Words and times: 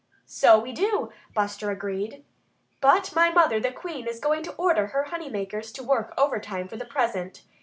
"So 0.25 0.57
we 0.57 0.71
do!" 0.71 1.11
Buster 1.35 1.69
agreed. 1.69 2.25
"But 2.79 3.13
my 3.13 3.29
mother, 3.29 3.59
the 3.59 3.71
Queen, 3.71 4.07
is 4.07 4.19
going 4.19 4.41
to 4.41 4.55
order 4.55 4.87
her 4.87 5.03
honey 5.03 5.29
makers 5.29 5.71
to 5.73 5.83
work 5.83 6.11
overtime 6.17 6.67
for 6.67 6.75
the 6.75 6.85
present. 6.85 7.43